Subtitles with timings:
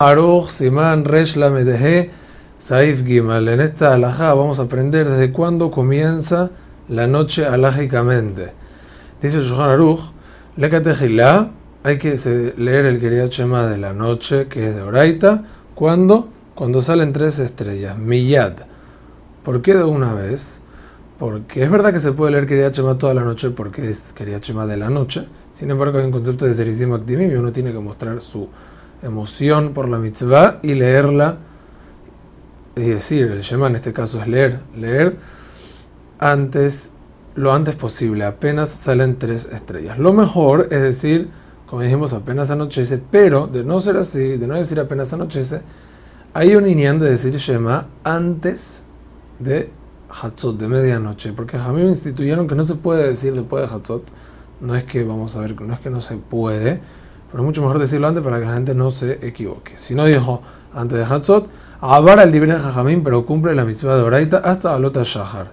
[0.00, 1.36] Aruch Siman Resh
[2.56, 3.48] Saif Gimal.
[3.48, 6.52] En esta alajá vamos a aprender desde cuándo comienza
[6.88, 8.52] la noche alágicamente.
[9.20, 10.12] Dice Shulchan Aruch,
[11.82, 15.42] hay que leer el Kriyat Shema de la noche, que es de Oraita,
[15.74, 16.28] ¿cuándo?
[16.54, 18.52] Cuando salen tres estrellas, Miyad.
[19.42, 20.60] ¿Por qué de una vez?
[21.18, 24.64] Porque es verdad que se puede leer Shema toda la noche porque es Kriyat Shema
[24.64, 25.26] de la noche.
[25.52, 28.48] Sin embargo, hay un concepto de Serizim Akdimim y uno tiene que mostrar su
[29.02, 31.38] emoción por la mitzvah y leerla,
[32.74, 35.16] es decir, el Shema en este caso es leer, leer
[36.18, 36.92] antes,
[37.34, 39.98] lo antes posible, apenas salen tres estrellas.
[39.98, 41.28] Lo mejor es decir,
[41.66, 45.60] como dijimos, apenas anochece, pero de no ser así, de no decir apenas anochece,
[46.34, 48.84] hay un inián de decir Shema antes
[49.38, 49.70] de
[50.08, 54.04] Hatzot, de medianoche, porque Jamim instituyeron que no se puede decir después de Hatzot,
[54.60, 56.80] no es que, vamos a ver, no es que no se puede,
[57.30, 59.72] pero es mucho mejor decirlo antes para que la gente no se equivoque.
[59.76, 60.42] Si no dijo
[60.74, 61.48] antes de Hatzot,
[61.80, 65.52] Abar el Dibren Jajamín, pero cumple la misión de Oraita hasta Alota Shahar.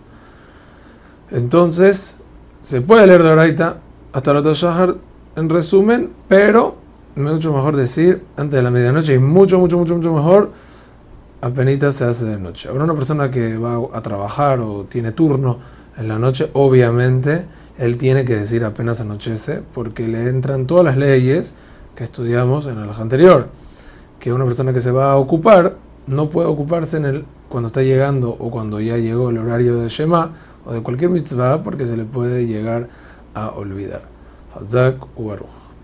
[1.30, 2.18] Entonces,
[2.64, 3.78] se puede leer de Oraita
[4.12, 4.96] hasta Alota Shahar
[5.36, 6.78] en resumen, pero
[7.16, 10.52] mucho mejor decir antes de la medianoche y mucho, mucho, mucho, mucho mejor
[11.42, 12.70] apenas se hace de noche.
[12.70, 15.60] Ahora una persona que va a trabajar o tiene turno
[15.96, 17.46] en la noche, obviamente
[17.78, 21.56] él tiene que decir apenas anochece, porque le entran todas las leyes
[21.96, 23.50] que estudiamos en el anterior,
[24.20, 25.76] que una persona que se va a ocupar
[26.08, 29.90] no puede ocuparse en el cuando está llegando o cuando ya llegó el horario de
[29.90, 30.32] Shema
[30.66, 32.90] o de cualquier mitzvah, porque se le puede llegar
[33.34, 34.02] a olvidar.
[34.56, 35.75] Hazak Ubaruch.